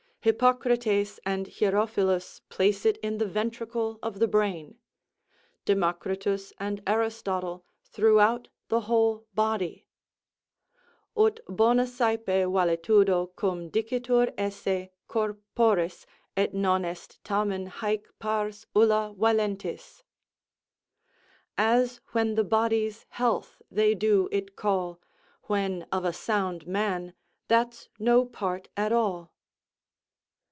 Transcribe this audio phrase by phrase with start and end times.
[0.23, 4.77] Hippocrates and Hierophilus place it in the ventricle of the brain;
[5.65, 9.87] Democritus and Aristotle throughout the whole body;
[11.17, 16.05] Ut bona sæpe valetudo cum dicitur esse Corporis,
[16.37, 20.03] et non est tamen hæc pars ulla ralentis;
[21.57, 25.01] "As when the body's health they do it call,
[25.45, 27.15] When of a sound man,
[27.47, 29.31] that's no part at all."